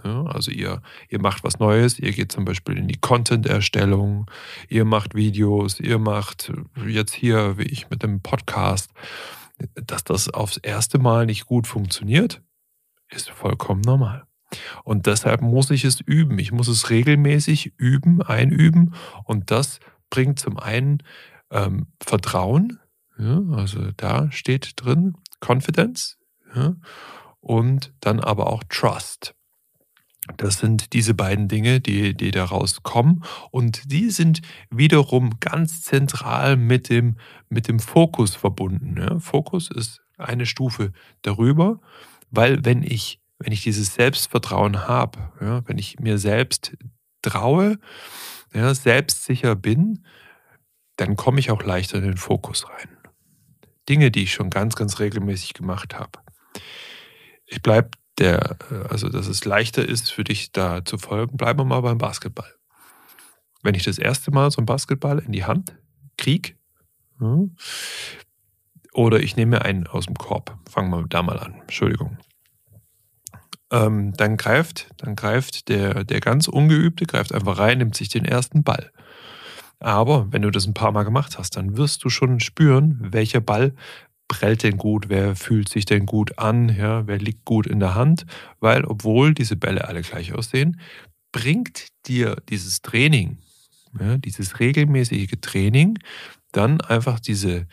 Ja, 0.05 0.25
also 0.25 0.51
ihr, 0.51 0.83
ihr 1.09 1.21
macht 1.21 1.45
was 1.45 1.59
Neues, 1.59 1.99
ihr 1.99 2.13
geht 2.13 2.33
zum 2.33 2.45
Beispiel 2.45 2.79
in 2.79 2.89
die 2.89 2.99
Content-Erstellung, 3.01 4.31
ihr 4.69 4.85
macht 4.85 5.15
Videos, 5.15 5.81
ihr 5.81 5.99
macht 5.99 6.53
jetzt 6.87 7.15
hier, 7.15 7.59
wie 7.59 7.65
ich 7.65 7.91
mit 7.91 8.03
dem 8.03 8.21
Podcast, 8.23 8.91
dass 9.75 10.05
das 10.05 10.29
aufs 10.31 10.57
erste 10.57 10.99
Mal 10.99 11.27
nicht 11.27 11.47
gut 11.47 11.67
funktioniert, 11.67 12.43
ist 13.11 13.31
vollkommen 13.31 13.81
normal. 13.81 14.25
Und 14.85 15.07
deshalb 15.07 15.43
muss 15.43 15.71
ich 15.71 15.85
es 15.85 16.01
üben. 16.01 16.39
Ich 16.39 16.53
muss 16.53 16.69
es 16.69 16.89
regelmäßig 16.89 17.75
üben, 17.77 18.23
einüben. 18.23 18.95
Und 19.25 19.51
das 19.51 19.79
bringt 20.11 20.39
zum 20.39 20.59
einen 20.59 21.03
ähm, 21.51 21.89
Vertrauen, 22.01 22.81
ja, 23.19 23.43
also 23.53 23.91
da 23.97 24.31
steht 24.31 24.73
drin 24.77 25.17
Confidence, 25.45 26.19
ja, 26.55 26.77
und 27.41 27.93
dann 28.01 28.21
aber 28.21 28.49
auch 28.49 28.63
Trust. 28.69 29.35
Das 30.37 30.59
sind 30.59 30.93
diese 30.93 31.15
beiden 31.15 31.49
Dinge, 31.49 31.81
die, 31.81 32.15
die 32.15 32.31
daraus 32.31 32.83
kommen. 32.83 33.25
Und 33.51 33.91
die 33.91 34.11
sind 34.11 34.43
wiederum 34.71 35.41
ganz 35.41 35.83
zentral 35.83 36.57
mit 36.57 36.89
dem, 36.89 37.17
mit 37.49 37.69
dem 37.69 37.81
Fokus 37.81 38.35
verbunden. 38.35 38.97
Ja, 38.99 39.19
Fokus 39.19 39.71
ist 39.71 40.03
eine 40.17 40.47
Stufe 40.47 40.93
darüber, 41.23 41.81
weil 42.31 42.65
wenn 42.65 42.83
ich, 42.83 43.21
wenn 43.39 43.53
ich 43.53 43.63
dieses 43.63 43.95
Selbstvertrauen 43.95 44.87
habe, 44.87 45.33
ja, 45.41 45.67
wenn 45.67 45.79
ich 45.79 45.99
mir 46.01 46.19
selbst 46.19 46.77
traue, 47.23 47.79
ja, 48.53 48.75
selbstsicher 48.75 49.55
bin, 49.55 50.05
dann 50.97 51.17
komme 51.17 51.39
ich 51.39 51.51
auch 51.51 51.63
leichter 51.63 51.99
in 51.99 52.05
den 52.05 52.17
Fokus 52.17 52.69
rein. 52.69 52.89
Dinge, 53.89 54.11
die 54.11 54.25
ich 54.25 54.33
schon 54.33 54.51
ganz, 54.51 54.75
ganz 54.77 54.99
regelmäßig 54.99 55.55
gemacht 55.55 55.95
habe. 55.95 56.19
Ich 57.47 57.63
bleibe 57.63 57.91
der, 58.19 58.57
äh, 58.71 58.89
also 58.89 59.09
dass 59.09 59.27
es 59.27 59.45
leichter 59.45 59.87
ist 59.87 60.13
für 60.13 60.25
dich 60.25 60.53
da 60.53 60.85
zu 60.85 60.99
folgen, 60.99 61.37
bleiben 61.37 61.61
wir 61.61 61.65
mal 61.65 61.81
beim 61.81 61.99
Basketball. 61.99 62.53
Wenn 63.63 63.75
ich 63.75 63.85
das 63.85 63.99
erste 63.99 64.31
Mal 64.31 64.51
so 64.51 64.59
einen 64.59 64.67
Basketball 64.67 65.19
in 65.19 65.33
die 65.33 65.45
Hand 65.45 65.77
kriege, 66.17 66.55
hm, 67.19 67.57
oder 68.93 69.21
ich 69.21 69.37
nehme 69.37 69.63
einen 69.63 69.87
aus 69.87 70.07
dem 70.07 70.17
Korb, 70.17 70.57
fangen 70.69 70.91
wir 70.91 71.05
da 71.09 71.23
mal 71.23 71.39
an, 71.39 71.55
Entschuldigung. 71.63 72.19
Ähm, 73.71 74.15
dann 74.17 74.37
greift, 74.37 74.89
dann 74.97 75.15
greift 75.15 75.69
der, 75.69 76.05
der 76.05 76.21
ganz 76.21 76.49
Ungeübte, 76.49 77.05
greift 77.05 77.35
einfach 77.35 77.59
rein, 77.59 77.79
nimmt 77.79 77.97
sich 77.97 78.09
den 78.09 78.25
ersten 78.25 78.63
Ball. 78.63 78.91
Aber 79.81 80.33
wenn 80.33 80.43
du 80.43 80.51
das 80.51 80.67
ein 80.67 80.75
paar 80.75 80.91
Mal 80.91 81.05
gemacht 81.05 81.39
hast, 81.39 81.57
dann 81.57 81.77
wirst 81.77 82.03
du 82.03 82.09
schon 82.09 82.41
spüren, 82.41 82.99
welcher 83.01 83.41
Ball 83.41 83.75
prellt 84.29 84.63
denn 84.63 84.77
gut, 84.77 85.09
wer 85.09 85.35
fühlt 85.35 85.69
sich 85.69 85.87
denn 85.87 86.07
gut 86.07 86.39
an, 86.39 86.69
ja, 86.69 87.07
wer 87.07 87.19
liegt 87.19 87.45
gut 87.45 87.67
in 87.67 87.81
der 87.81 87.95
Hand, 87.95 88.27
weil 88.61 88.85
obwohl 88.85 89.35
diese 89.35 89.57
Bälle 89.57 89.89
alle 89.89 90.03
gleich 90.03 90.35
aussehen, 90.35 90.81
bringt 91.33 91.89
dir 92.07 92.37
dieses 92.49 92.83
Training, 92.83 93.39
ja, 93.99 94.19
dieses 94.19 94.61
regelmäßige 94.61 95.33
Training, 95.41 95.99
dann 96.53 96.81
einfach 96.81 97.21
diese, 97.21 97.67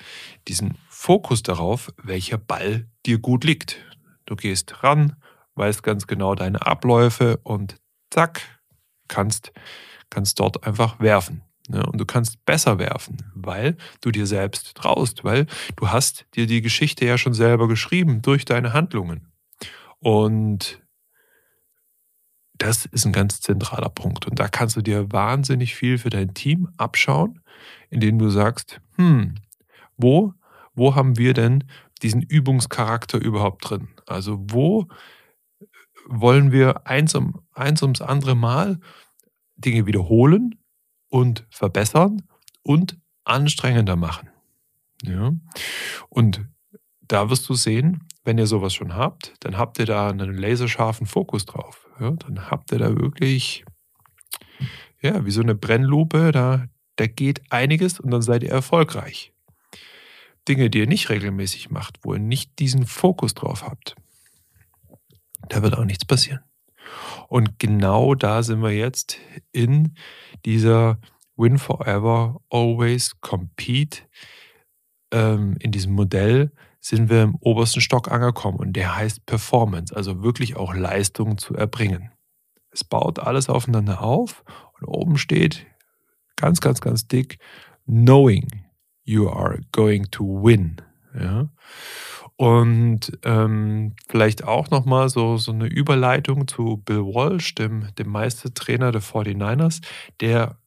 diesen 0.48 0.78
Fokus 0.90 1.44
darauf, 1.44 1.94
welcher 2.02 2.38
Ball 2.38 2.88
dir 3.06 3.20
gut 3.20 3.44
liegt. 3.44 3.78
Du 4.26 4.36
gehst 4.36 4.84
ran, 4.84 5.16
weißt 5.56 5.84
ganz 5.84 6.08
genau 6.08 6.36
deine 6.36 6.66
Abläufe 6.66 7.38
und 7.44 7.76
zack, 8.10 8.42
kannst, 9.08 9.52
kannst 10.10 10.40
dort 10.40 10.66
einfach 10.66 11.00
werfen. 11.00 11.42
Ja, 11.70 11.84
und 11.86 12.00
du 12.00 12.06
kannst 12.06 12.46
besser 12.46 12.78
werfen, 12.78 13.18
weil 13.34 13.78
du 14.02 14.12
dir 14.12 14.28
selbst 14.28 14.76
traust, 14.76 15.24
weil 15.24 15.48
du 15.76 15.90
hast 15.90 16.26
dir 16.36 16.46
die 16.46 16.62
Geschichte 16.62 17.06
ja 17.06 17.18
schon 17.18 17.34
selber 17.34 17.68
geschrieben 17.68 18.22
durch 18.22 18.46
deine 18.46 18.74
Handlungen. 18.74 19.32
Und 20.00 20.82
das 22.58 22.86
ist 22.86 23.06
ein 23.06 23.12
ganz 23.14 23.42
zentraler 23.42 23.90
Punkt. 23.90 24.28
Und 24.28 24.40
da 24.40 24.48
kannst 24.48 24.76
du 24.76 24.82
dir 24.82 25.12
wahnsinnig 25.12 25.76
viel 25.76 25.98
für 25.98 26.10
dein 26.10 26.34
Team 26.34 26.70
abschauen, 26.78 27.42
indem 27.90 28.20
du 28.20 28.30
sagst, 28.30 28.80
hm, 28.96 29.36
wo, 29.98 30.34
wo 30.74 30.96
haben 30.96 31.18
wir 31.18 31.34
denn 31.34 31.64
diesen 32.02 32.22
Übungscharakter 32.22 33.18
überhaupt 33.18 33.70
drin? 33.70 33.90
Also 34.06 34.38
wo 34.40 34.88
wollen 36.08 36.52
wir 36.52 36.86
eins, 36.88 37.16
um, 37.16 37.42
eins 37.54 37.82
ums 37.82 38.02
andere 38.02 38.36
Mal 38.36 38.80
Dinge 39.58 39.86
wiederholen, 39.86 40.56
und 41.16 41.46
verbessern 41.50 42.24
und 42.62 42.98
anstrengender 43.24 43.96
machen. 43.96 44.30
Ja? 45.02 45.32
Und 46.10 46.46
da 47.08 47.30
wirst 47.30 47.48
du 47.48 47.54
sehen, 47.54 48.04
wenn 48.26 48.38
ihr 48.38 48.48
sowas 48.48 48.74
schon 48.74 48.96
habt, 48.96 49.34
dann 49.40 49.58
habt 49.58 49.80
ihr 49.80 49.86
da 49.86 50.10
einen 50.10 50.34
laserscharfen 50.34 51.08
Fokus 51.08 51.46
drauf. 51.46 51.88
Ja, 52.02 52.12
dann 52.12 52.52
habt 52.52 52.74
ihr 52.74 52.80
da 52.80 52.90
wirklich, 52.98 53.64
ja, 55.02 55.26
wie 55.26 55.32
so 55.32 55.40
eine 55.40 55.56
Brennlupe, 55.56 56.34
da, 56.34 56.66
da 56.98 57.08
geht 57.08 57.50
einiges 57.50 58.02
und 58.02 58.12
dann 58.12 58.22
seid 58.22 58.44
ihr 58.44 58.52
erfolgreich. 58.52 59.32
Dinge, 60.50 60.70
die 60.70 60.80
ihr 60.80 60.88
nicht 60.88 61.10
regelmäßig 61.10 61.72
macht, 61.72 62.00
wo 62.02 62.14
ihr 62.14 62.20
nicht 62.20 62.60
diesen 62.60 62.86
Fokus 62.86 63.36
drauf 63.36 63.64
habt, 63.64 63.96
da 65.48 65.64
wird 65.64 65.78
auch 65.78 65.86
nichts 65.86 66.04
passieren. 66.04 66.42
Und 67.28 67.60
genau 67.60 68.16
da 68.16 68.44
sind 68.44 68.62
wir 68.62 68.72
jetzt 68.72 69.18
in 69.52 69.96
dieser 70.46 71.00
Win 71.36 71.58
Forever, 71.58 72.42
Always 72.50 73.20
Compete, 73.22 74.04
ähm, 75.12 75.56
in 75.60 75.72
diesem 75.72 75.94
Modell 75.94 76.52
sind 76.80 77.10
wir 77.10 77.24
im 77.24 77.36
obersten 77.40 77.82
Stock 77.82 78.12
angekommen 78.12 78.60
und 78.60 78.74
der 78.74 78.96
heißt 78.96 79.26
Performance, 79.26 79.96
also 79.96 80.22
wirklich 80.22 80.56
auch 80.56 80.76
Leistung 80.76 81.38
zu 81.38 81.56
erbringen. 81.56 82.12
Es 82.70 82.84
baut 82.84 83.20
alles 83.20 83.50
aufeinander 83.50 84.02
auf 84.02 84.44
und 84.80 84.88
oben 84.88 85.18
steht 85.18 85.66
ganz, 86.36 86.60
ganz, 86.62 86.82
ganz 86.82 87.08
dick 87.08 87.40
Knowing 87.86 88.66
you 89.04 89.30
are 89.30 89.62
going 89.72 90.10
to 90.12 90.24
win. 90.26 90.82
Ja? 91.18 91.50
Und 92.38 93.18
ähm, 93.24 93.96
vielleicht 94.10 94.44
auch 94.44 94.70
nochmal 94.70 95.08
so, 95.08 95.38
so 95.38 95.54
eine 95.54 95.68
Überleitung 95.68 96.48
zu 96.48 96.78
Bill 96.78 97.06
Walsh, 97.06 97.56
dem, 97.56 97.88
dem 97.96 98.10
Meistertrainer 98.10 98.92
der 98.92 99.02
49ers, 99.02 99.82
der 100.20 100.58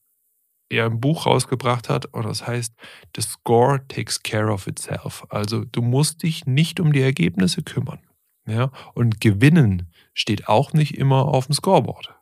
ja 0.71 0.87
ein 0.87 1.01
Buch 1.01 1.27
rausgebracht 1.27 1.89
hat 1.89 2.07
und 2.07 2.25
das 2.25 2.47
heißt 2.47 2.75
The 3.17 3.23
Score 3.23 3.87
Takes 3.89 4.23
Care 4.23 4.51
of 4.51 4.67
Itself. 4.67 5.27
Also 5.29 5.65
du 5.65 5.83
musst 5.83 6.23
dich 6.23 6.47
nicht 6.47 6.81
um 6.81 6.93
die 6.93 7.03
Ergebnisse 7.03 7.63
kümmern. 7.63 8.01
Ja? 8.47 8.71
Und 8.95 9.21
gewinnen 9.21 9.93
steht 10.15 10.49
auch 10.49 10.73
nicht 10.73 10.97
immer 10.97 11.27
auf 11.27 11.47
dem 11.47 11.55
Scoreboard. 11.55 12.15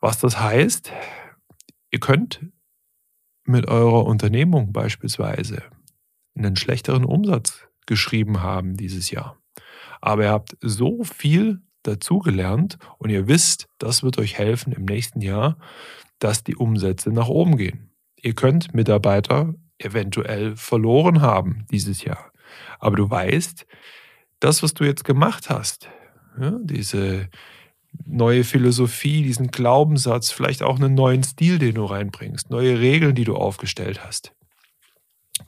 Was 0.00 0.18
das 0.18 0.40
heißt, 0.40 0.92
ihr 1.90 2.00
könnt 2.00 2.40
mit 3.44 3.68
eurer 3.68 4.04
Unternehmung 4.04 4.72
beispielsweise 4.72 5.62
einen 6.34 6.56
schlechteren 6.56 7.04
Umsatz 7.04 7.68
geschrieben 7.92 8.40
haben 8.40 8.74
dieses 8.74 9.10
Jahr. 9.10 9.36
Aber 10.00 10.22
ihr 10.24 10.30
habt 10.30 10.56
so 10.62 11.04
viel 11.04 11.60
dazugelernt 11.82 12.78
und 12.96 13.10
ihr 13.10 13.28
wisst, 13.28 13.68
das 13.76 14.02
wird 14.02 14.18
euch 14.18 14.38
helfen 14.38 14.72
im 14.72 14.86
nächsten 14.86 15.20
Jahr, 15.20 15.58
dass 16.18 16.42
die 16.42 16.56
Umsätze 16.56 17.10
nach 17.10 17.28
oben 17.28 17.58
gehen. 17.58 17.90
Ihr 18.16 18.34
könnt 18.34 18.72
Mitarbeiter 18.72 19.54
eventuell 19.76 20.56
verloren 20.56 21.20
haben 21.20 21.66
dieses 21.70 22.02
Jahr. 22.02 22.32
Aber 22.78 22.96
du 22.96 23.10
weißt, 23.10 23.66
das, 24.40 24.62
was 24.62 24.72
du 24.72 24.84
jetzt 24.84 25.04
gemacht 25.04 25.50
hast, 25.50 25.90
ja, 26.40 26.58
diese 26.62 27.28
neue 28.06 28.44
Philosophie, 28.44 29.22
diesen 29.22 29.48
Glaubenssatz, 29.48 30.30
vielleicht 30.30 30.62
auch 30.62 30.76
einen 30.76 30.94
neuen 30.94 31.22
Stil, 31.24 31.58
den 31.58 31.74
du 31.74 31.84
reinbringst, 31.84 32.48
neue 32.48 32.80
Regeln, 32.80 33.14
die 33.14 33.24
du 33.24 33.36
aufgestellt 33.36 34.02
hast, 34.02 34.32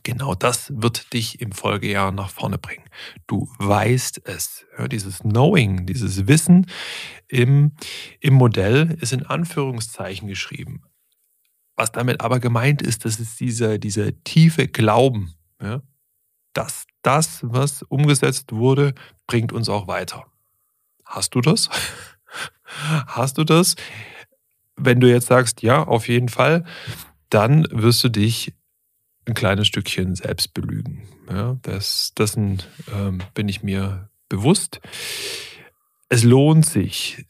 Genau 0.05 0.35
das 0.35 0.71
wird 0.77 1.15
dich 1.15 1.41
im 1.41 1.53
Folgejahr 1.53 2.13
nach 2.13 2.29
vorne 2.29 2.59
bringen. 2.59 2.85
Du 3.27 3.51
weißt 3.59 4.21
es. 4.25 4.67
Ja, 4.79 4.87
dieses 4.87 5.21
Knowing, 5.21 5.87
dieses 5.87 6.29
Wissen 6.29 6.67
im, 7.27 7.73
im 8.21 8.35
Modell 8.35 8.99
ist 9.01 9.15
in 9.15 9.25
Anführungszeichen 9.25 10.29
geschrieben. 10.29 10.85
Was 11.75 11.91
damit 11.91 12.21
aber 12.21 12.39
gemeint 12.39 12.83
ist, 12.83 13.07
das 13.07 13.19
ist 13.19 13.41
dieser, 13.41 13.79
dieser 13.79 14.23
tiefe 14.25 14.69
Glauben, 14.69 15.35
ja, 15.61 15.83
dass 16.53 16.87
das, 17.01 17.41
was 17.43 17.83
umgesetzt 17.83 18.53
wurde, 18.53 18.95
bringt 19.27 19.53
uns 19.53 19.71
auch 19.71 19.87
weiter. 19.87 20.27
Hast 21.07 21.35
du 21.35 21.41
das? 21.41 21.71
Hast 23.07 23.39
du 23.39 23.45
das? 23.45 23.75
Wenn 24.77 25.01
du 25.01 25.09
jetzt 25.09 25.29
sagst, 25.29 25.63
ja, 25.63 25.83
auf 25.83 26.09
jeden 26.09 26.29
Fall, 26.29 26.65
dann 27.31 27.67
wirst 27.71 28.05
du 28.05 28.11
dich 28.11 28.53
ein 29.27 29.35
kleines 29.35 29.67
Stückchen 29.67 30.15
selbst 30.15 30.55
belügen. 30.55 31.09
Ja, 31.31 31.57
das, 31.63 32.13
dessen 32.17 32.63
ähm, 32.95 33.23
bin 33.35 33.49
ich 33.49 33.63
mir 33.63 34.09
bewusst. 34.29 34.81
Es 36.09 36.25
lohnt 36.25 36.67
sich, 36.67 37.25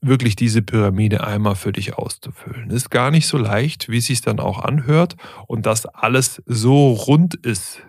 wirklich 0.00 0.36
diese 0.36 0.62
Pyramide 0.62 1.26
einmal 1.26 1.56
für 1.56 1.72
dich 1.72 1.94
auszufüllen. 1.94 2.70
Ist 2.70 2.90
gar 2.90 3.10
nicht 3.10 3.26
so 3.26 3.38
leicht, 3.38 3.88
wie 3.88 3.98
es 3.98 4.06
sich 4.06 4.20
dann 4.20 4.40
auch 4.40 4.60
anhört 4.60 5.16
und 5.46 5.66
dass 5.66 5.86
alles 5.86 6.42
so 6.46 6.92
rund 6.92 7.34
ist, 7.34 7.82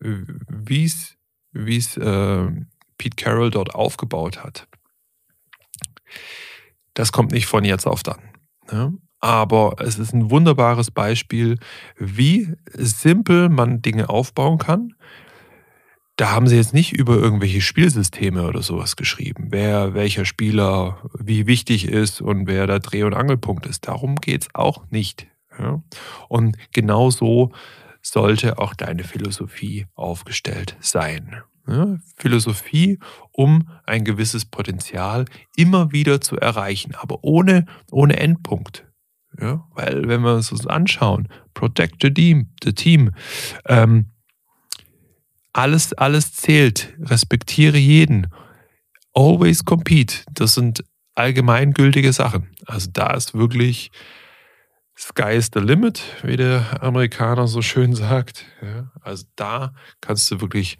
wie 0.00 0.84
es, 0.84 1.96
äh, 1.96 2.46
Pete 2.98 3.16
Carroll 3.16 3.50
dort 3.50 3.74
aufgebaut 3.74 4.44
hat. 4.44 4.68
Das 6.94 7.10
kommt 7.10 7.32
nicht 7.32 7.46
von 7.46 7.64
jetzt 7.64 7.86
auf 7.86 8.02
dann. 8.02 8.20
Ja? 8.70 8.92
Aber 9.22 9.76
es 9.78 9.98
ist 9.98 10.12
ein 10.12 10.30
wunderbares 10.30 10.90
Beispiel, 10.90 11.58
wie 11.96 12.54
simpel 12.74 13.48
man 13.48 13.80
Dinge 13.80 14.10
aufbauen 14.10 14.58
kann. 14.58 14.94
Da 16.16 16.32
haben 16.32 16.48
sie 16.48 16.56
jetzt 16.56 16.74
nicht 16.74 16.92
über 16.92 17.14
irgendwelche 17.14 17.62
Spielsysteme 17.62 18.46
oder 18.46 18.62
sowas 18.62 18.96
geschrieben, 18.96 19.46
wer 19.50 19.94
welcher 19.94 20.24
Spieler 20.24 20.98
wie 21.18 21.46
wichtig 21.46 21.86
ist 21.88 22.20
und 22.20 22.46
wer 22.46 22.66
der 22.66 22.80
Dreh- 22.80 23.04
und 23.04 23.14
Angelpunkt 23.14 23.64
ist. 23.64 23.86
Darum 23.88 24.16
geht 24.16 24.42
es 24.42 24.48
auch 24.54 24.90
nicht. 24.90 25.28
Und 26.28 26.56
genau 26.72 27.10
so 27.10 27.52
sollte 28.02 28.58
auch 28.58 28.74
deine 28.74 29.04
Philosophie 29.04 29.86
aufgestellt 29.94 30.76
sein. 30.80 31.42
Philosophie, 32.16 32.98
um 33.30 33.68
ein 33.86 34.04
gewisses 34.04 34.44
Potenzial 34.44 35.26
immer 35.56 35.92
wieder 35.92 36.20
zu 36.20 36.36
erreichen, 36.36 36.96
aber 36.96 37.22
ohne, 37.22 37.66
ohne 37.92 38.18
Endpunkt. 38.18 38.84
Ja, 39.40 39.66
weil 39.74 40.08
wenn 40.08 40.22
wir 40.22 40.34
uns 40.34 40.50
das 40.50 40.66
anschauen, 40.66 41.28
protect 41.54 41.96
the 42.02 42.12
team, 42.12 42.50
the 42.62 42.72
team 42.72 43.12
ähm, 43.66 44.10
alles, 45.52 45.92
alles 45.94 46.32
zählt, 46.34 46.94
respektiere 47.00 47.78
jeden, 47.78 48.28
always 49.14 49.64
compete, 49.64 50.24
das 50.32 50.54
sind 50.54 50.84
allgemeingültige 51.14 52.12
Sachen. 52.12 52.50
Also 52.66 52.90
da 52.92 53.14
ist 53.14 53.34
wirklich 53.34 53.90
Sky 54.96 55.34
is 55.36 55.50
the 55.52 55.60
limit, 55.60 56.02
wie 56.22 56.36
der 56.36 56.82
Amerikaner 56.82 57.46
so 57.46 57.62
schön 57.62 57.94
sagt. 57.94 58.44
Ja, 58.62 58.92
also 59.00 59.24
da 59.36 59.74
kannst 60.00 60.30
du 60.30 60.40
wirklich 60.40 60.78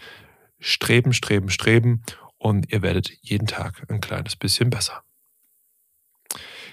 streben, 0.58 1.12
streben, 1.12 1.50
streben 1.50 2.02
und 2.38 2.72
ihr 2.72 2.82
werdet 2.82 3.10
jeden 3.20 3.46
Tag 3.46 3.84
ein 3.88 4.00
kleines 4.00 4.36
bisschen 4.36 4.70
besser. 4.70 5.02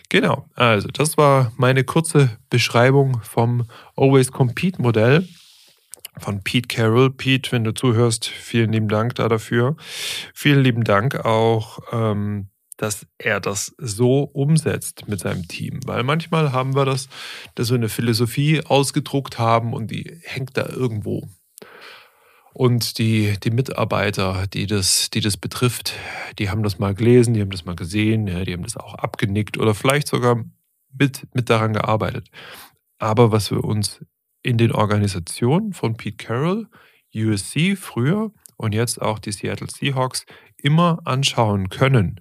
Genau, 0.10 0.48
also 0.56 0.88
das 0.88 1.18
war 1.18 1.52
meine 1.56 1.84
kurze 1.84 2.38
Beschreibung 2.50 3.22
vom 3.22 3.66
Always 3.96 4.32
Compete 4.32 4.82
Modell 4.82 5.28
von 6.18 6.44
Pete 6.44 6.68
Carroll. 6.68 7.12
Pete, 7.12 7.52
wenn 7.52 7.64
du 7.64 7.74
zuhörst, 7.74 8.28
vielen 8.28 8.72
lieben 8.72 8.90
Dank 8.90 9.16
da 9.16 9.30
dafür. 9.30 9.76
Vielen 10.34 10.64
lieben 10.64 10.84
Dank 10.84 11.26
auch, 11.26 11.80
ähm, 11.92 12.50
dass 12.78 13.06
er 13.18 13.40
das 13.40 13.76
so 13.78 14.24
umsetzt 14.24 15.08
mit 15.08 15.20
seinem 15.20 15.48
Team. 15.48 15.80
Weil 15.86 16.04
manchmal 16.04 16.54
haben 16.54 16.76
wir 16.76 16.86
das, 16.86 17.10
dass 17.56 17.70
wir 17.70 17.78
eine 17.78 17.90
Philosophie 17.90 18.64
ausgedruckt 18.66 19.38
haben 19.38 19.74
und 19.74 19.92
die 19.92 20.20
hängt 20.24 20.58
da 20.58 20.68
irgendwo. 20.68 21.28
Und 22.60 22.98
die, 22.98 23.40
die 23.42 23.52
Mitarbeiter, 23.52 24.46
die 24.48 24.68
das, 24.68 25.10
die 25.12 25.22
das 25.22 25.38
betrifft, 25.38 25.94
die 26.40 26.50
haben 26.50 26.62
das 26.62 26.78
mal 26.78 26.94
gelesen, 26.94 27.34
die 27.34 27.40
haben 27.40 27.52
das 27.52 27.64
mal 27.64 27.78
gesehen, 27.78 28.28
ja, 28.28 28.44
die 28.44 28.52
haben 28.52 28.64
das 28.64 28.76
auch 28.76 28.96
abgenickt 28.96 29.58
oder 29.58 29.74
vielleicht 29.74 30.10
sogar 30.10 30.44
mit, 30.92 31.26
mit 31.34 31.50
daran 31.50 31.72
gearbeitet. 31.72 32.28
Aber 32.98 33.32
was 33.32 33.50
wir 33.50 33.64
uns 33.64 34.04
in 34.44 34.58
den 34.58 34.74
Organisationen 34.74 35.72
von 35.72 35.96
Pete 35.96 36.18
Carroll, 36.18 36.68
USC 37.16 37.78
früher 37.78 38.34
und 38.58 38.76
jetzt 38.76 39.02
auch 39.02 39.20
die 39.20 39.32
Seattle 39.32 39.70
Seahawks 39.70 40.26
immer 40.58 41.00
anschauen 41.06 41.70
können, 41.70 42.20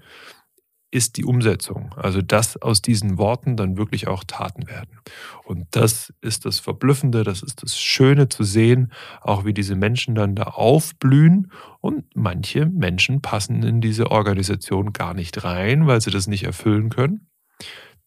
ist 0.91 1.17
die 1.17 1.25
Umsetzung. 1.25 1.95
Also 1.97 2.23
dass 2.23 2.57
aus 2.57 2.81
diesen 2.81 3.19
Worten 3.19 3.57
dann 3.57 3.77
wirklich 3.77 4.09
auch 4.09 4.25
Taten 4.25 4.67
werden. 4.67 4.99
Und 5.45 5.67
das 5.73 6.13
ist 6.21 6.45
das 6.47 6.61
Verblüffende, 6.61 7.25
das 7.25 7.43
ist 7.43 7.63
das 7.63 7.79
Schöne 7.79 8.29
zu 8.29 8.43
sehen, 8.45 8.93
auch 9.21 9.45
wie 9.45 9.53
diese 9.53 9.77
Menschen 9.77 10.15
dann 10.15 10.35
da 10.35 10.45
aufblühen. 10.45 11.53
Und 11.81 12.05
manche 12.15 12.67
Menschen 12.67 13.21
passen 13.21 13.63
in 13.63 13.81
diese 13.81 14.11
Organisation 14.11 14.93
gar 14.93 15.15
nicht 15.15 15.45
rein, 15.45 15.87
weil 15.87 16.01
sie 16.01 16.11
das 16.11 16.27
nicht 16.27 16.45
erfüllen 16.45 16.89
können. 16.89 17.29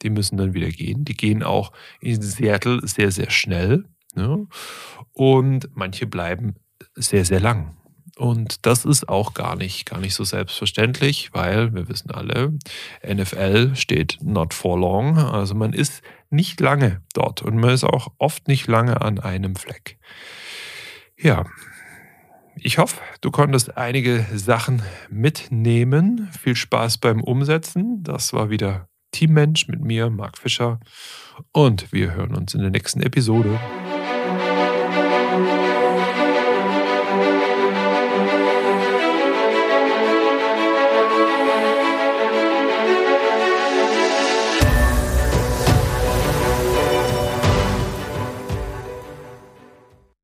Die 0.02 0.10
müssen 0.10 0.38
dann 0.38 0.54
wieder 0.56 0.70
gehen. 0.70 1.06
Die 1.06 1.16
gehen 1.16 1.44
auch 1.44 1.72
in 2.00 2.22
Seattle 2.22 2.80
sehr, 2.88 3.12
sehr 3.12 3.30
schnell. 3.30 3.86
Ne? 4.16 4.48
Und 5.14 5.70
manche 5.76 6.08
bleiben 6.08 6.56
sehr, 6.96 7.26
sehr 7.26 7.40
lang. 7.40 7.78
Und 8.18 8.66
das 8.66 8.86
ist 8.86 9.10
auch 9.10 9.34
gar 9.34 9.56
nicht, 9.56 9.86
gar 9.86 10.00
nicht 10.00 10.14
so 10.14 10.24
selbstverständlich, 10.24 11.34
weil 11.34 11.74
wir 11.74 11.88
wissen 11.90 12.12
alle, 12.12 12.54
NFL 13.06 13.76
steht 13.76 14.18
not 14.22 14.54
for 14.54 14.78
long. 14.78 15.18
Also 15.18 15.56
man 15.56 15.74
ist 15.74 16.02
nicht 16.30 16.60
lange 16.60 17.02
dort 17.14 17.42
und 17.42 17.58
man 17.58 17.72
ist 17.72 17.84
auch 17.84 18.10
oft 18.18 18.48
nicht 18.48 18.68
lange 18.68 19.02
an 19.02 19.20
einem 19.20 19.56
Fleck. 19.56 19.98
Ja, 21.18 21.46
ich 22.56 22.78
hoffe, 22.78 23.00
du 23.22 23.32
konntest 23.32 23.78
einige 23.78 24.26
Sachen 24.34 24.82
mitnehmen. 25.10 26.30
Viel 26.40 26.56
Spaß 26.56 26.98
beim 26.98 27.22
Umsetzen. 27.22 28.04
Das 28.04 28.34
war 28.34 28.50
wieder 28.50 28.88
Teammensch 29.12 29.68
mit 29.68 29.82
mir, 29.82 30.10
Marc 30.10 30.38
Fischer. 30.38 30.80
Und 31.52 31.92
wir 31.92 32.14
hören 32.14 32.36
uns 32.36 32.54
in 32.54 32.62
der 32.62 32.72
nächsten 32.72 33.02
Episode. 33.02 33.60